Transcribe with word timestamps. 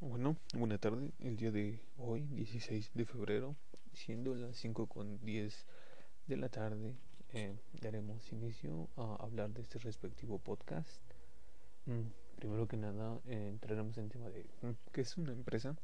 Bueno, 0.00 0.36
buena 0.54 0.78
tarde. 0.78 1.10
El 1.18 1.36
día 1.36 1.50
de 1.50 1.80
hoy, 1.98 2.22
16 2.28 2.92
de 2.94 3.04
febrero, 3.04 3.56
siendo 3.92 4.32
las 4.36 4.56
5 4.56 4.86
con 4.86 5.18
10 5.24 5.66
de 6.28 6.36
la 6.36 6.48
tarde, 6.48 6.94
eh, 7.32 7.56
daremos 7.80 8.32
inicio 8.32 8.88
a 8.96 9.16
hablar 9.16 9.50
de 9.50 9.62
este 9.62 9.80
respectivo 9.80 10.38
podcast. 10.38 10.88
Mm, 11.86 12.12
primero 12.36 12.68
que 12.68 12.76
nada, 12.76 13.18
eh, 13.26 13.48
entraremos 13.48 13.98
en 13.98 14.08
tema 14.08 14.30
de 14.30 14.44
mm, 14.62 14.70
qué 14.92 15.00
es 15.00 15.16
una 15.16 15.32
empresa. 15.32 15.74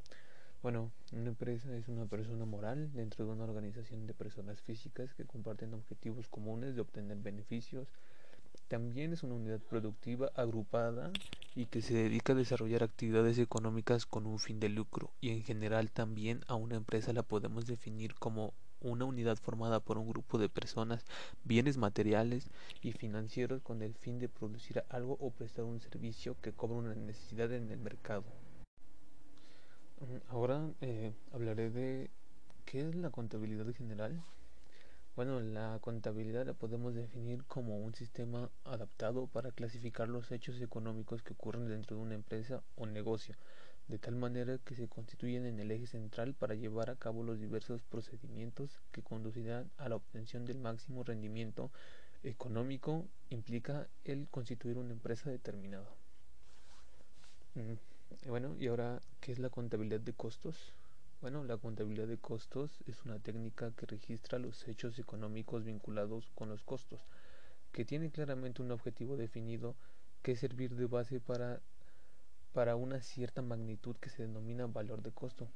Bueno, 0.62 0.92
una 1.12 1.30
empresa 1.30 1.76
es 1.76 1.88
una 1.88 2.06
persona 2.06 2.44
moral 2.44 2.92
dentro 2.92 3.26
de 3.26 3.32
una 3.32 3.42
organización 3.42 4.06
de 4.06 4.14
personas 4.14 4.60
físicas 4.62 5.12
que 5.14 5.24
comparten 5.24 5.74
objetivos 5.74 6.28
comunes 6.28 6.76
de 6.76 6.82
obtener 6.82 7.16
beneficios. 7.16 7.88
También 8.68 9.12
es 9.12 9.24
una 9.24 9.34
unidad 9.34 9.58
productiva 9.58 10.30
agrupada 10.36 11.10
y 11.54 11.66
que 11.66 11.82
se 11.82 11.94
dedica 11.94 12.32
a 12.32 12.36
desarrollar 12.36 12.82
actividades 12.82 13.38
económicas 13.38 14.06
con 14.06 14.26
un 14.26 14.38
fin 14.38 14.60
de 14.60 14.68
lucro 14.68 15.12
y 15.20 15.30
en 15.30 15.42
general 15.42 15.90
también 15.90 16.44
a 16.48 16.54
una 16.54 16.76
empresa 16.76 17.12
la 17.12 17.22
podemos 17.22 17.66
definir 17.66 18.14
como 18.14 18.54
una 18.80 19.06
unidad 19.06 19.36
formada 19.36 19.80
por 19.80 19.98
un 19.98 20.08
grupo 20.08 20.38
de 20.38 20.48
personas, 20.48 21.04
bienes 21.42 21.78
materiales 21.78 22.50
y 22.82 22.92
financieros 22.92 23.62
con 23.62 23.82
el 23.82 23.94
fin 23.94 24.18
de 24.18 24.28
producir 24.28 24.84
algo 24.90 25.16
o 25.20 25.30
prestar 25.30 25.64
un 25.64 25.80
servicio 25.80 26.36
que 26.40 26.52
cobra 26.52 26.76
una 26.76 26.94
necesidad 26.94 27.52
en 27.52 27.70
el 27.70 27.78
mercado. 27.78 28.24
Mm, 30.00 30.30
ahora 30.30 30.70
eh, 30.80 31.14
hablaré 31.32 31.70
de 31.70 32.10
qué 32.64 32.88
es 32.88 32.94
la 32.94 33.10
contabilidad 33.10 33.66
general. 33.74 34.22
Bueno, 35.16 35.40
la 35.40 35.78
contabilidad 35.80 36.44
la 36.44 36.54
podemos 36.54 36.92
definir 36.92 37.44
como 37.44 37.78
un 37.78 37.94
sistema 37.94 38.50
adaptado 38.64 39.28
para 39.28 39.52
clasificar 39.52 40.08
los 40.08 40.32
hechos 40.32 40.60
económicos 40.60 41.22
que 41.22 41.34
ocurren 41.34 41.68
dentro 41.68 41.96
de 41.96 42.02
una 42.02 42.16
empresa 42.16 42.64
o 42.74 42.84
negocio, 42.86 43.36
de 43.86 43.98
tal 43.98 44.16
manera 44.16 44.58
que 44.58 44.74
se 44.74 44.88
constituyen 44.88 45.46
en 45.46 45.60
el 45.60 45.70
eje 45.70 45.86
central 45.86 46.34
para 46.34 46.56
llevar 46.56 46.90
a 46.90 46.96
cabo 46.96 47.22
los 47.22 47.38
diversos 47.38 47.80
procedimientos 47.82 48.80
que 48.90 49.02
conducirán 49.02 49.70
a 49.76 49.88
la 49.88 49.94
obtención 49.94 50.46
del 50.46 50.58
máximo 50.58 51.04
rendimiento 51.04 51.70
económico 52.24 53.06
implica 53.30 53.86
el 54.04 54.26
constituir 54.28 54.78
una 54.78 54.94
empresa 54.94 55.30
determinada. 55.30 55.88
Mm, 57.54 58.28
bueno, 58.28 58.56
y 58.58 58.66
ahora, 58.66 59.00
¿qué 59.20 59.30
es 59.30 59.38
la 59.38 59.50
contabilidad 59.50 60.00
de 60.00 60.12
costos? 60.12 60.72
Bueno, 61.24 61.42
la 61.42 61.56
contabilidad 61.56 62.06
de 62.06 62.18
costos 62.18 62.82
es 62.86 63.02
una 63.06 63.18
técnica 63.18 63.70
que 63.70 63.86
registra 63.86 64.38
los 64.38 64.68
hechos 64.68 64.98
económicos 64.98 65.64
vinculados 65.64 66.30
con 66.34 66.50
los 66.50 66.62
costos, 66.62 67.00
que 67.72 67.86
tiene 67.86 68.10
claramente 68.10 68.60
un 68.60 68.70
objetivo 68.70 69.16
definido 69.16 69.74
que 70.20 70.32
es 70.32 70.40
servir 70.40 70.74
de 70.74 70.84
base 70.84 71.20
para, 71.20 71.62
para 72.52 72.76
una 72.76 73.00
cierta 73.00 73.40
magnitud 73.40 73.96
que 73.96 74.10
se 74.10 74.24
denomina 74.24 74.66
valor 74.66 75.00
de 75.00 75.12
costo, 75.12 75.48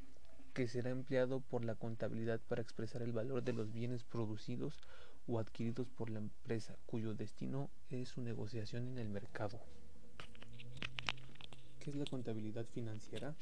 que 0.54 0.68
será 0.68 0.88
empleado 0.88 1.40
por 1.40 1.66
la 1.66 1.74
contabilidad 1.74 2.40
para 2.48 2.62
expresar 2.62 3.02
el 3.02 3.12
valor 3.12 3.42
de 3.42 3.52
los 3.52 3.70
bienes 3.70 4.04
producidos 4.04 4.80
o 5.26 5.38
adquiridos 5.38 5.86
por 5.90 6.08
la 6.08 6.20
empresa, 6.20 6.78
cuyo 6.86 7.12
destino 7.12 7.68
es 7.90 8.08
su 8.08 8.22
negociación 8.22 8.88
en 8.88 8.96
el 8.96 9.10
mercado. 9.10 9.60
¿Qué 11.78 11.90
es 11.90 11.96
la 11.96 12.06
contabilidad 12.06 12.64
financiera? 12.64 13.34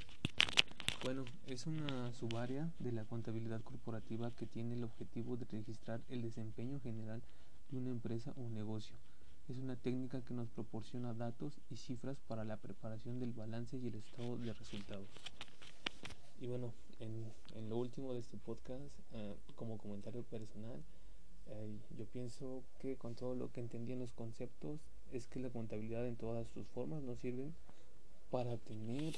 Bueno, 1.06 1.24
es 1.46 1.68
una 1.68 2.12
subárea 2.14 2.68
de 2.80 2.90
la 2.90 3.04
contabilidad 3.04 3.62
corporativa 3.62 4.32
que 4.32 4.44
tiene 4.44 4.74
el 4.74 4.82
objetivo 4.82 5.36
de 5.36 5.44
registrar 5.44 6.00
el 6.08 6.20
desempeño 6.20 6.80
general 6.80 7.22
de 7.70 7.78
una 7.78 7.90
empresa 7.90 8.34
o 8.36 8.48
negocio. 8.48 8.96
Es 9.48 9.56
una 9.56 9.76
técnica 9.76 10.20
que 10.22 10.34
nos 10.34 10.48
proporciona 10.48 11.14
datos 11.14 11.60
y 11.70 11.76
cifras 11.76 12.18
para 12.26 12.42
la 12.42 12.56
preparación 12.56 13.20
del 13.20 13.32
balance 13.32 13.78
y 13.78 13.86
el 13.86 13.94
estado 13.94 14.36
de 14.38 14.52
resultados. 14.52 15.06
Y 16.40 16.48
bueno, 16.48 16.72
en, 16.98 17.68
lo 17.68 17.76
último 17.76 18.12
de 18.12 18.18
este 18.18 18.36
podcast, 18.38 18.82
eh, 19.12 19.36
como 19.54 19.78
comentario 19.78 20.24
personal, 20.24 20.82
eh, 21.46 21.78
yo 21.96 22.04
pienso 22.06 22.64
que 22.80 22.96
con 22.96 23.14
todo 23.14 23.36
lo 23.36 23.52
que 23.52 23.60
entendí 23.60 23.92
en 23.92 24.00
los 24.00 24.12
conceptos, 24.12 24.80
es 25.12 25.28
que 25.28 25.38
la 25.38 25.50
contabilidad 25.50 26.04
en 26.04 26.16
todas 26.16 26.48
sus 26.48 26.66
formas 26.66 27.00
nos 27.04 27.20
sirve 27.20 27.52
para 28.28 28.56
tener 28.56 29.14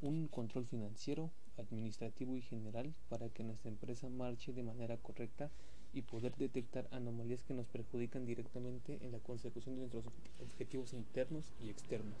un 0.00 0.28
control 0.28 0.66
financiero, 0.66 1.30
administrativo 1.58 2.36
y 2.36 2.42
general 2.42 2.94
para 3.08 3.28
que 3.30 3.42
nuestra 3.42 3.70
empresa 3.70 4.08
marche 4.08 4.52
de 4.52 4.62
manera 4.62 4.96
correcta 4.98 5.50
y 5.92 6.02
poder 6.02 6.34
detectar 6.36 6.86
anomalías 6.90 7.42
que 7.42 7.54
nos 7.54 7.66
perjudican 7.66 8.26
directamente 8.26 8.98
en 9.00 9.12
la 9.12 9.18
consecución 9.20 9.74
de 9.76 9.80
nuestros 9.82 10.04
objetivos 10.40 10.92
internos 10.92 11.52
y 11.60 11.70
externos. 11.70 12.16